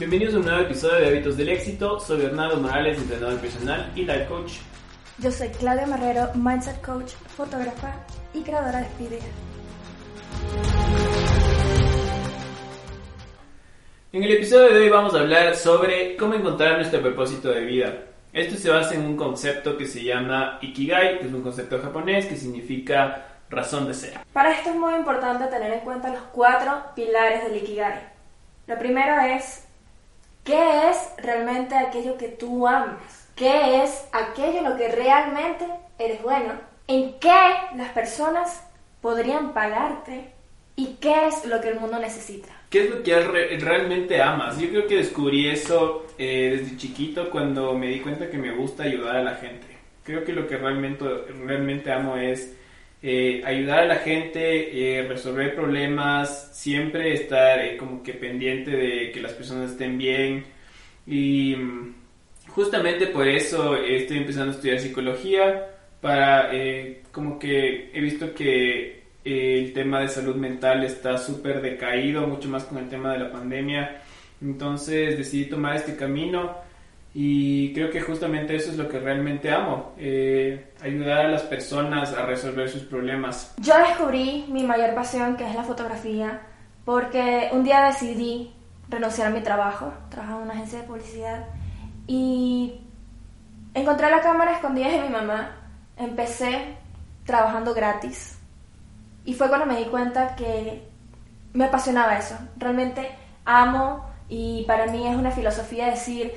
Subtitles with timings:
[0.00, 2.00] Bienvenidos a un nuevo episodio de Hábitos del Éxito.
[2.00, 4.52] Soy Bernardo Morales, entrenador personal y life coach.
[5.18, 7.92] Yo soy Claudia Marrero, mindset coach, fotógrafa
[8.32, 9.18] y creadora de Speedy.
[14.14, 17.92] En el episodio de hoy vamos a hablar sobre cómo encontrar nuestro propósito de vida.
[18.32, 22.24] Esto se basa en un concepto que se llama Ikigai, que es un concepto japonés
[22.24, 24.14] que significa razón de ser.
[24.32, 28.00] Para esto es muy importante tener en cuenta los cuatro pilares del Ikigai.
[28.66, 29.66] Lo primero es,
[30.44, 33.28] ¿qué es realmente aquello que tú amas?
[33.34, 35.66] ¿Qué es aquello en lo que realmente
[35.98, 36.52] eres bueno?
[36.86, 38.66] ¿En qué las personas
[39.00, 40.32] podrían pagarte?
[40.76, 42.48] ¿Y qué es lo que el mundo necesita?
[42.70, 44.58] ¿Qué es lo que realmente amas?
[44.58, 48.84] Yo creo que descubrí eso eh, desde chiquito cuando me di cuenta que me gusta
[48.84, 49.66] ayudar a la gente.
[50.04, 51.04] Creo que lo que realmente,
[51.44, 52.56] realmente amo es
[53.02, 59.20] eh, ayudar a la gente, eh, resolver problemas, siempre estar como que pendiente de que
[59.20, 60.44] las personas estén bien.
[61.06, 61.94] Y mm,
[62.48, 65.66] justamente por eso estoy empezando a estudiar psicología,
[66.00, 66.50] para
[67.12, 72.64] como que he visto que el tema de salud mental está súper decaído, mucho más
[72.64, 74.02] con el tema de la pandemia.
[74.40, 76.56] Entonces decidí tomar este camino
[77.12, 82.12] y creo que justamente eso es lo que realmente amo, eh, ayudar a las personas
[82.12, 83.54] a resolver sus problemas.
[83.58, 86.40] Yo descubrí mi mayor pasión, que es la fotografía,
[86.84, 88.52] porque un día decidí
[88.88, 91.46] renunciar a mi trabajo, trabajaba en una agencia de publicidad,
[92.06, 92.80] y
[93.74, 95.56] encontré la cámara escondida de mi mamá,
[95.96, 96.76] empecé
[97.24, 98.38] trabajando gratis
[99.24, 100.82] y fue cuando me di cuenta que
[101.52, 102.36] me apasionaba eso.
[102.56, 103.08] Realmente
[103.44, 106.32] amo y para mí es una filosofía decir,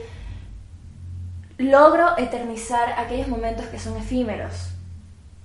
[1.58, 4.70] logro eternizar aquellos momentos que son efímeros.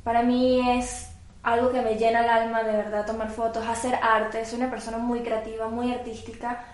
[0.04, 1.10] Para mí es
[1.42, 4.44] algo que me llena el alma de verdad tomar fotos, hacer arte.
[4.44, 6.64] Soy una persona muy creativa, muy artística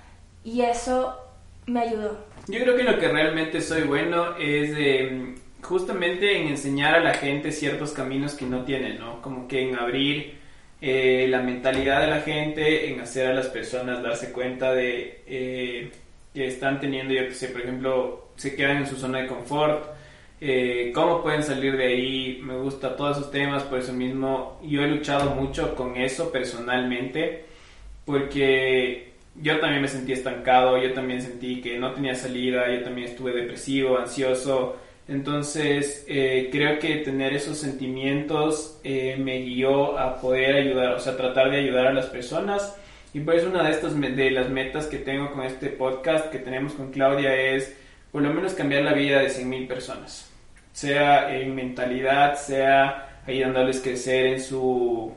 [0.45, 1.19] y eso
[1.67, 2.19] me ayudó.
[2.47, 4.77] Yo creo que lo que realmente soy bueno es
[5.63, 9.23] justamente en enseñar a la gente ciertos caminos que no tienen, ¿no?
[9.23, 10.39] Como que en abrir
[10.81, 15.91] eh, la mentalidad de la gente, en hacer a las personas darse cuenta de eh,
[16.35, 19.87] que están teniendo, yo que sé, por ejemplo, se quedan en su zona de confort,
[20.41, 24.83] eh, cómo pueden salir de ahí, me gusta todos esos temas, por eso mismo yo
[24.83, 27.45] he luchado mucho con eso personalmente,
[28.05, 33.09] porque yo también me sentí estancado, yo también sentí que no tenía salida, yo también
[33.09, 40.57] estuve depresivo, ansioso, entonces, eh, creo que tener esos sentimientos eh, me guió a poder
[40.57, 42.77] ayudar, o sea, tratar de ayudar a las personas.
[43.15, 46.75] Y pues una de estas de las metas que tengo con este podcast que tenemos
[46.75, 47.75] con Claudia es
[48.13, 50.31] por lo menos cambiar la vida de 100.000 personas.
[50.73, 55.13] Sea en mentalidad, sea ayudándoles a crecer en su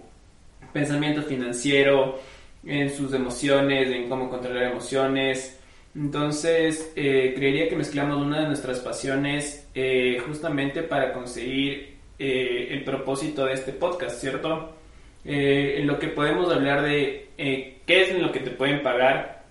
[0.71, 2.19] pensamiento financiero,
[2.65, 5.57] en sus emociones, en cómo controlar emociones,
[5.97, 12.83] entonces, eh, creería que mezclamos una de nuestras pasiones eh, justamente para conseguir eh, el
[12.83, 14.73] propósito de este podcast, ¿cierto?
[15.29, 17.27] en lo que podemos hablar de
[17.87, 19.41] qué es en lo que te pueden pagar.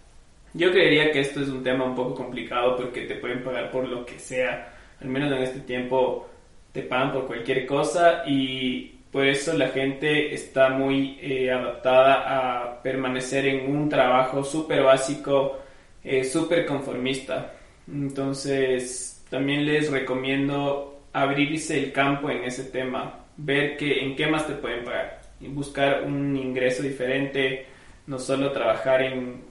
[0.55, 3.89] Yo creería que esto es un tema un poco complicado porque te pueden pagar por
[3.89, 4.73] lo que sea.
[5.01, 6.29] Al menos en este tiempo
[6.73, 13.47] te pagan por cualquier cosa y por eso la gente está muy adaptada a permanecer
[13.47, 15.59] en un trabajo súper básico
[16.07, 17.53] es súper conformista.
[17.89, 24.47] Entonces, también les recomiendo abrirse el campo en ese tema, ver que, en qué más
[24.47, 27.67] te pueden pagar y buscar un ingreso diferente,
[28.07, 29.45] no solo trabajar en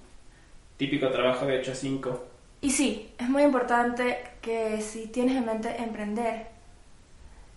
[0.78, 2.26] típico trabajo de 8 a 5.
[2.62, 6.48] Y sí, es muy importante que si tienes en mente emprender,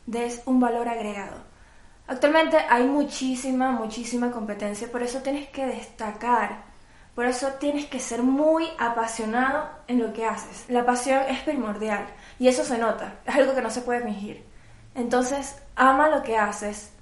[0.06, 1.36] des un valor agregado.
[2.06, 6.68] Actualmente hay muchísima, muchísima competencia, por eso tienes que destacar
[7.18, 10.66] por eso tienes que ser muy apasionado en lo que haces.
[10.68, 12.06] La pasión es primordial
[12.38, 14.44] y eso se nota, es algo que no se puede fingir.
[14.94, 16.92] Entonces, ama lo que haces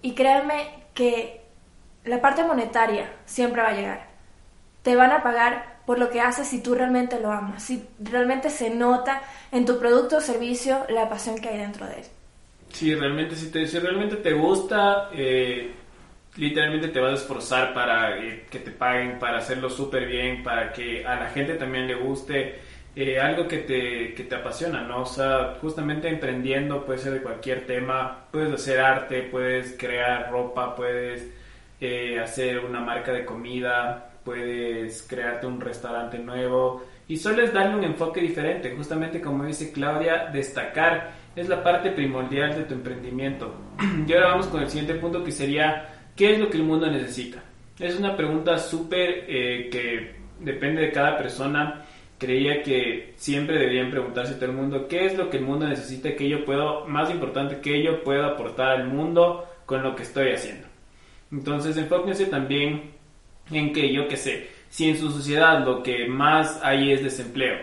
[0.00, 1.41] y créeme que
[2.04, 4.06] la parte monetaria siempre va a llegar.
[4.82, 8.50] Te van a pagar por lo que haces si tú realmente lo amas, si realmente
[8.50, 12.04] se nota en tu producto o servicio la pasión que hay dentro de él.
[12.98, 15.72] Realmente, si, te, si realmente te gusta, eh,
[16.36, 20.72] literalmente te vas a esforzar para eh, que te paguen, para hacerlo súper bien, para
[20.72, 22.60] que a la gente también le guste
[22.96, 25.02] eh, algo que te, que te apasiona, ¿no?
[25.02, 30.74] O sea, justamente emprendiendo puede ser de cualquier tema, puedes hacer arte, puedes crear ropa,
[30.74, 31.41] puedes
[32.22, 37.84] hacer una marca de comida, puedes crearte un restaurante nuevo y solo es darle un
[37.84, 43.54] enfoque diferente, justamente como dice Claudia, destacar es la parte primordial de tu emprendimiento.
[44.06, 46.90] y ahora vamos con el siguiente punto que sería ¿Qué es lo que el mundo
[46.90, 47.42] necesita?
[47.78, 51.84] Es una pregunta súper eh, que depende de cada persona.
[52.18, 56.14] Creía que siempre deberían preguntarse todo el mundo qué es lo que el mundo necesita,
[56.14, 60.30] que yo puedo, más importante, que yo puedo aportar al mundo con lo que estoy
[60.32, 60.68] haciendo.
[61.32, 62.92] Entonces enfóquense también
[63.50, 67.56] en que yo qué sé, si en su sociedad lo que más hay es desempleo,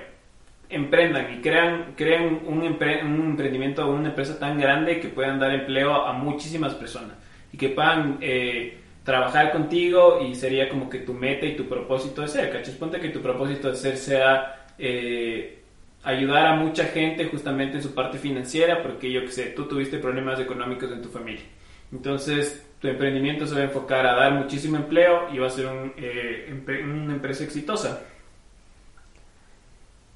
[0.70, 5.52] emprendan y crean, crean un, un emprendimiento o una empresa tan grande que puedan dar
[5.52, 7.18] empleo a muchísimas personas
[7.52, 12.22] y que puedan eh, trabajar contigo y sería como que tu meta y tu propósito
[12.22, 12.76] de ser, ¿cachas?
[12.76, 15.60] Ponte que tu propósito de ser sea eh,
[16.04, 19.98] ayudar a mucha gente justamente en su parte financiera porque yo que sé, tú tuviste
[19.98, 21.44] problemas económicos en tu familia.
[21.92, 25.68] Entonces, tu emprendimiento se va a enfocar a dar muchísimo empleo y va a ser
[25.68, 28.02] un, eh, una empresa exitosa.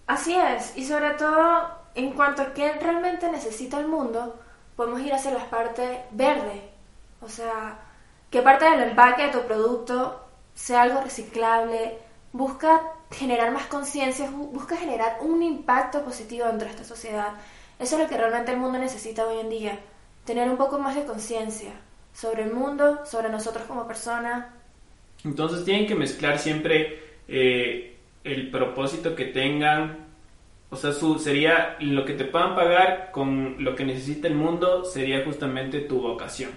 [0.08, 4.40] Así es, y sobre todo en cuanto a qué realmente necesita el mundo,
[4.76, 6.62] podemos ir hacia las partes verde.
[7.22, 7.80] O sea,
[8.30, 10.22] que parte del empaque de tu producto
[10.56, 11.98] sea algo reciclable,
[12.32, 12.82] busca
[13.12, 17.34] generar más conciencia, busca generar un impacto positivo dentro de esta sociedad.
[17.80, 19.80] Eso es lo que realmente el mundo necesita hoy en día,
[20.26, 21.72] tener un poco más de conciencia
[22.14, 24.48] sobre el mundo, sobre nosotros como personas.
[25.24, 30.08] Entonces tienen que mezclar siempre eh, el propósito que tengan,
[30.70, 34.86] o sea, su, sería lo que te puedan pagar con lo que necesita el mundo,
[34.86, 36.52] sería justamente tu vocación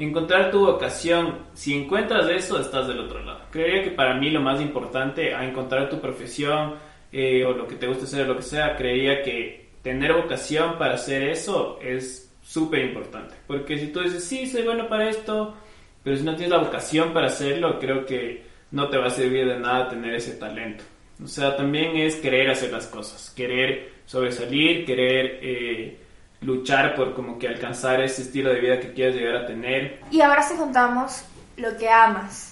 [0.00, 3.40] encontrar tu vocación, si encuentras eso, estás del otro lado.
[3.50, 6.76] Creería que para mí lo más importante a encontrar tu profesión
[7.12, 10.94] eh, o lo que te gusta hacer, lo que sea, creería que tener vocación para
[10.94, 13.34] hacer eso es súper importante.
[13.46, 15.54] Porque si tú dices, sí, soy bueno para esto,
[16.02, 19.46] pero si no tienes la vocación para hacerlo, creo que no te va a servir
[19.46, 20.84] de nada tener ese talento.
[21.22, 25.38] O sea, también es querer hacer las cosas, querer sobresalir, querer...
[25.42, 25.96] Eh,
[26.42, 30.00] luchar por como que alcanzar ese estilo de vida que quieres llegar a tener.
[30.10, 31.24] Y ahora si contamos
[31.56, 32.49] lo que amas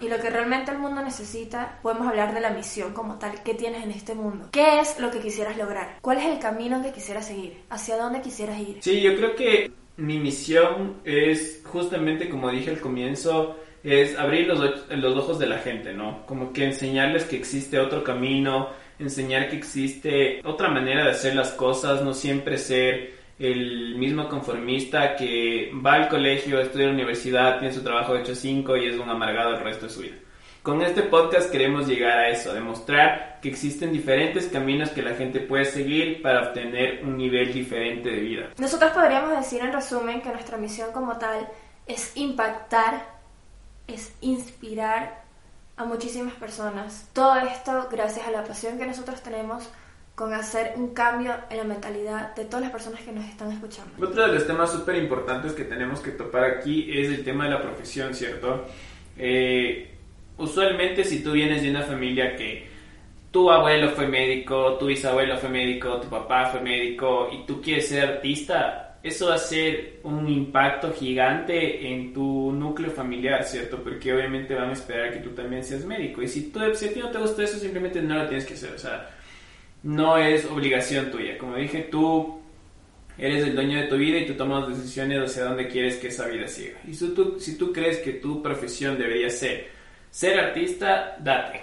[0.00, 3.54] y lo que realmente el mundo necesita, podemos hablar de la misión como tal que
[3.54, 4.48] tienes en este mundo.
[4.52, 5.98] ¿Qué es lo que quisieras lograr?
[6.00, 7.62] ¿Cuál es el camino que quisieras seguir?
[7.70, 8.78] ¿Hacia dónde quisieras ir?
[8.80, 14.88] Sí, yo creo que mi misión es justamente como dije al comienzo, es abrir los,
[14.90, 16.26] los ojos de la gente, ¿no?
[16.26, 18.68] Como que enseñarles que existe otro camino,
[18.98, 25.14] enseñar que existe otra manera de hacer las cosas, no siempre ser el mismo conformista
[25.14, 28.76] que va al colegio, estudia en la universidad, tiene su trabajo de 8 a 5
[28.76, 30.16] y es un amargado el resto de su vida.
[30.62, 35.40] Con este podcast queremos llegar a eso, demostrar que existen diferentes caminos que la gente
[35.40, 38.48] puede seguir para obtener un nivel diferente de vida.
[38.58, 41.48] Nosotros podríamos decir en resumen que nuestra misión como tal
[41.86, 43.06] es impactar,
[43.86, 45.22] es inspirar
[45.76, 47.08] a muchísimas personas.
[47.12, 49.70] Todo esto gracias a la pasión que nosotros tenemos
[50.18, 54.04] con hacer un cambio en la mentalidad de todas las personas que nos están escuchando.
[54.04, 57.50] Otro de los temas súper importantes que tenemos que topar aquí es el tema de
[57.50, 58.66] la profesión, ¿cierto?
[59.16, 59.94] Eh,
[60.36, 62.66] usualmente si tú vienes de una familia que
[63.30, 67.88] tu abuelo fue médico, tu bisabuelo fue médico, tu papá fue médico y tú quieres
[67.88, 73.80] ser artista, eso va a ser un impacto gigante en tu núcleo familiar, ¿cierto?
[73.84, 76.22] Porque obviamente van a esperar que tú también seas médico.
[76.22, 78.54] Y si, tú, si a ti no te gusta eso, simplemente no lo tienes que
[78.54, 78.72] hacer.
[78.74, 79.08] O sea,
[79.82, 81.38] no es obligación tuya.
[81.38, 82.40] Como dije, tú
[83.16, 86.26] eres el dueño de tu vida y tú tomas decisiones hacia dónde quieres que esa
[86.26, 86.78] vida siga.
[86.86, 89.78] Y si tú, si tú crees que tu profesión debería ser
[90.10, 91.60] ser artista, date.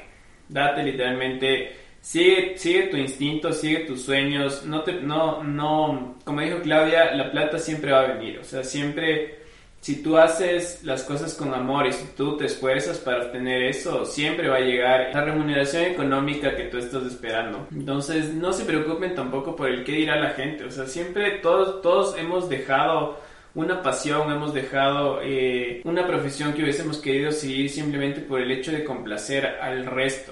[0.47, 1.75] Date literalmente.
[2.01, 4.63] Sigue, sigue tu instinto, sigue tus sueños.
[4.65, 8.39] No te, no, no, como dijo Claudia, la plata siempre va a venir.
[8.39, 9.39] O sea, siempre
[9.85, 14.03] si tú haces las cosas con amor y si tú te esfuerzas para obtener eso,
[14.03, 17.67] siempre va a llegar la remuneración económica que tú estás esperando.
[17.71, 20.63] Entonces, no se preocupen tampoco por el qué dirá la gente.
[20.63, 23.19] O sea, siempre todos, todos hemos dejado
[23.53, 28.71] una pasión, hemos dejado eh, una profesión que hubiésemos querido seguir simplemente por el hecho
[28.71, 30.31] de complacer al resto.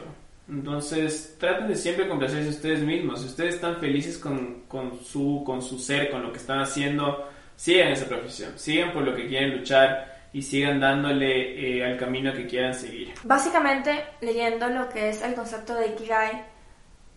[0.49, 3.21] Entonces, traten de siempre complacerse ustedes mismos.
[3.21, 7.29] Si ustedes están felices con, con, su, con su ser, con lo que están haciendo,
[7.55, 12.33] sigan esa profesión, sigan por lo que quieren luchar y sigan dándole eh, al camino
[12.33, 13.13] que quieran seguir.
[13.23, 16.43] Básicamente, leyendo lo que es el concepto de Ikigai,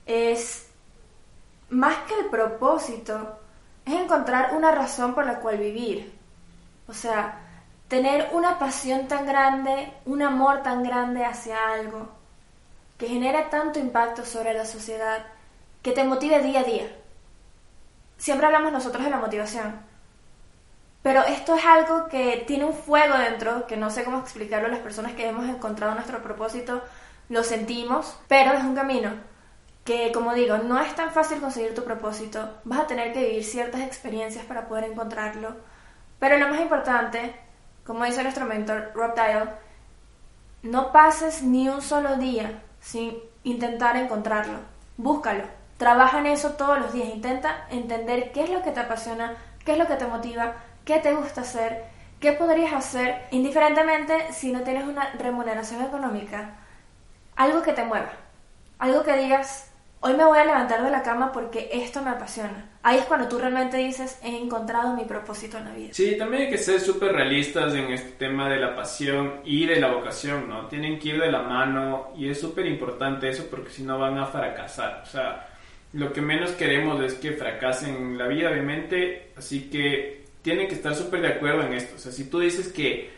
[0.04, 0.70] es
[1.70, 3.40] más que el propósito,
[3.84, 6.12] es encontrar una razón por la cual vivir.
[6.88, 7.40] O sea,
[7.88, 12.08] tener una pasión tan grande, un amor tan grande hacia algo,
[12.98, 15.26] que genera tanto impacto sobre la sociedad,
[15.82, 16.86] que te motive día a día.
[18.18, 19.80] Siempre hablamos nosotros de la motivación,
[21.02, 24.80] pero esto es algo que tiene un fuego dentro, que no sé cómo explicarlo las
[24.80, 26.82] personas que hemos encontrado nuestro propósito,
[27.28, 29.10] lo sentimos, pero es un camino
[29.84, 33.44] que, como digo, no es tan fácil conseguir tu propósito, vas a tener que vivir
[33.44, 35.54] ciertas experiencias para poder encontrarlo,
[36.18, 37.36] pero lo más importante,
[37.84, 39.58] como dice nuestro mentor Rob Dial,
[40.62, 44.58] no pases ni un solo día sin intentar encontrarlo.
[44.96, 45.44] búscalo,
[45.76, 49.72] trabaja en eso todos los días, intenta entender qué es lo que te apasiona, qué
[49.72, 50.54] es lo que te motiva,
[50.86, 51.82] qué te gusta hacer,
[52.20, 56.54] qué podrías hacer, indiferentemente si no tienes una remuneración económica,
[57.34, 58.12] algo que te mueva,
[58.78, 62.70] algo que digas, hoy me voy a levantar de la cama porque esto me apasiona.
[62.84, 65.88] Ahí es cuando tú realmente dices, he encontrado mi propósito en la vida.
[65.92, 69.80] Sí, también hay que ser súper realistas en este tema de la pasión y de
[69.80, 70.68] la vocación, ¿no?
[70.68, 74.18] Tienen que ir de la mano y es súper importante eso porque si no van
[74.18, 75.02] a fracasar.
[75.02, 75.48] O sea,
[75.94, 80.76] lo que menos queremos es que fracasen en la vida, obviamente, así que tienen que
[80.76, 81.96] estar súper de acuerdo en esto.
[81.96, 83.10] O sea, si tú dices que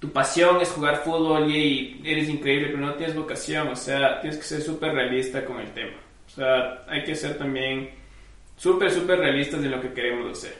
[0.00, 4.36] tu pasión es jugar fútbol y eres increíble, pero no tienes vocación, o sea, tienes
[4.36, 5.96] que ser súper realista con el tema.
[6.26, 7.88] O sea, hay que ser también
[8.56, 10.56] súper, súper realistas de lo que queremos hacer.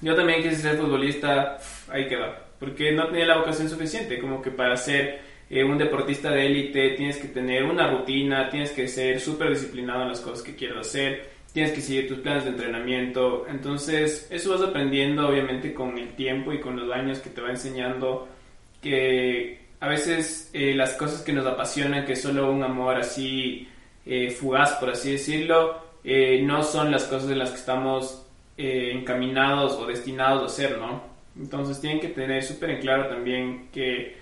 [0.00, 4.52] Yo también quise ser futbolista, ahí quedó, porque no tenía la vocación suficiente, como que
[4.52, 9.20] para ser eh, un deportista de élite tienes que tener una rutina, tienes que ser
[9.20, 13.46] súper disciplinado en las cosas que quieres hacer, tienes que seguir tus planes de entrenamiento,
[13.48, 17.50] entonces eso vas aprendiendo obviamente con el tiempo y con los años que te va
[17.50, 18.28] enseñando
[18.80, 23.68] que a veces eh, las cosas que nos apasionan, que es solo un amor así
[24.06, 29.72] eh, fugaz, por así decirlo, eh, no son las cosas en las que estamos encaminados
[29.72, 31.02] o destinados a hacer, ¿no?
[31.36, 34.16] Entonces tienen que tener súper en claro también que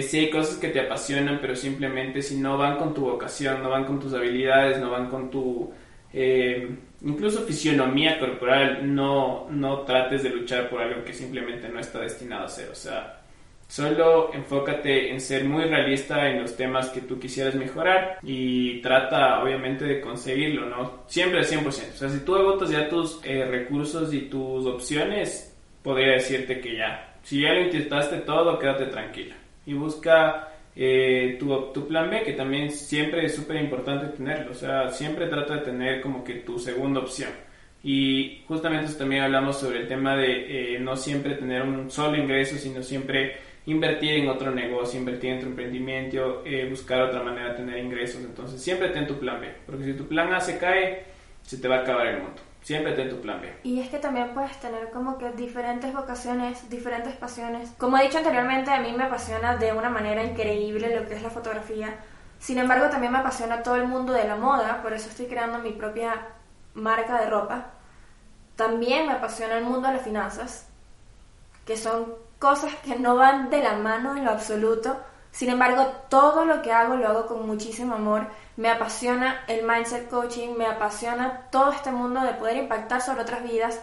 [0.00, 3.68] si hay cosas que te apasionan, pero simplemente si no van con tu vocación, no
[3.68, 5.72] van con tus habilidades, no van con tu
[6.14, 12.44] incluso fisionomía corporal, no, no trates de luchar por algo que simplemente no está destinado
[12.44, 12.68] a ser.
[12.70, 13.22] O sea,
[13.72, 19.42] Solo enfócate en ser muy realista en los temas que tú quisieras mejorar y trata
[19.42, 21.04] obviamente de conseguirlo, ¿no?
[21.06, 21.68] Siempre al 100%.
[21.68, 26.76] O sea, si tú agotas ya tus eh, recursos y tus opciones, podría decirte que
[26.76, 27.14] ya.
[27.22, 29.36] Si ya lo intentaste todo, quédate tranquila.
[29.64, 34.52] Y busca eh, tu, tu, plan B, que también siempre es súper importante tenerlo.
[34.52, 37.30] O sea, siempre trata de tener como que tu segunda opción.
[37.84, 42.56] Y justamente también hablamos sobre el tema de eh, no siempre tener un solo ingreso,
[42.56, 43.36] sino siempre
[43.66, 48.22] invertir en otro negocio, invertir en tu emprendimiento, eh, buscar otra manera de tener ingresos.
[48.22, 51.04] Entonces, siempre ten tu plan B, porque si tu plan A se cae,
[51.42, 52.40] se te va a acabar el mundo.
[52.62, 53.52] Siempre ten tu plan B.
[53.64, 57.72] Y es que también puedes tener como que diferentes vocaciones, diferentes pasiones.
[57.76, 61.22] Como he dicho anteriormente, a mí me apasiona de una manera increíble lo que es
[61.22, 61.96] la fotografía.
[62.38, 65.58] Sin embargo, también me apasiona todo el mundo de la moda, por eso estoy creando
[65.58, 66.28] mi propia
[66.74, 67.66] marca de ropa.
[68.54, 70.68] También me apasiona el mundo de las finanzas,
[71.66, 75.00] que son cosas que no van de la mano en lo absoluto.
[75.32, 78.26] Sin embargo, todo lo que hago lo hago con muchísimo amor.
[78.56, 83.42] Me apasiona el mindset coaching, me apasiona todo este mundo de poder impactar sobre otras
[83.42, 83.80] vidas.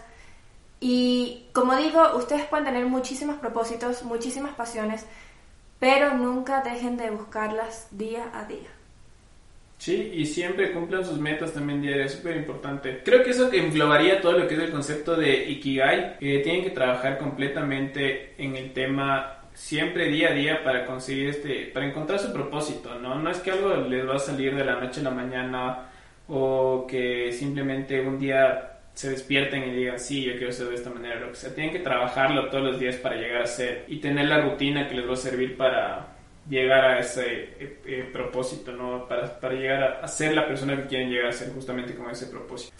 [0.80, 5.06] Y como digo, ustedes pueden tener muchísimos propósitos, muchísimas pasiones,
[5.80, 8.70] pero nunca dejen de buscarlas día a día.
[9.80, 13.02] Sí, y siempre cumplan sus metas también diarias, súper importante.
[13.04, 16.64] Creo que eso que englobaría todo lo que es el concepto de Ikigai, eh, tienen
[16.64, 22.20] que trabajar completamente en el tema siempre día a día para conseguir este, para encontrar
[22.20, 23.16] su propósito, ¿no?
[23.16, 25.90] No es que algo les va a salir de la noche a la mañana
[26.28, 30.90] o que simplemente un día se despierten y digan, sí, yo quiero ser de esta
[30.90, 31.56] manera, lo que sea.
[31.56, 34.96] Tienen que trabajarlo todos los días para llegar a ser y tener la rutina que
[34.96, 36.08] les va a servir para
[36.50, 37.26] llegar a ese
[37.60, 39.08] eh, eh, propósito, ¿no?
[39.08, 42.26] Para, para, llegar a, ser la persona que quieren llegar a ser justamente con ese
[42.26, 42.74] propósito.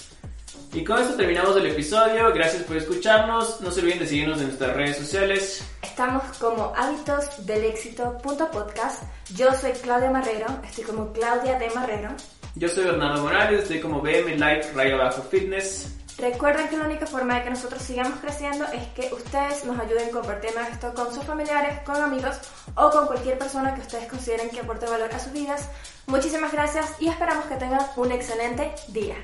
[0.72, 2.32] Y con esto terminamos el episodio.
[2.32, 3.60] Gracias por escucharnos.
[3.62, 5.64] No se olviden de seguirnos en nuestras redes sociales.
[5.82, 9.04] Estamos como hábitos del éxito.podcast.
[9.36, 10.46] Yo soy Claudia Marrero.
[10.64, 12.10] Estoy como Claudia de Marrero.
[12.54, 13.64] Yo soy Bernardo Morales.
[13.64, 15.96] Estoy como BM Life Rayo Abajo Fitness.
[16.20, 20.12] Recuerden que la única forma de que nosotros sigamos creciendo es que ustedes nos ayuden
[20.12, 22.38] compartiendo esto con sus familiares, con amigos
[22.76, 25.70] o con cualquier persona que ustedes consideren que aporte valor a sus vidas.
[26.08, 29.16] Muchísimas gracias y esperamos que tengan un excelente día.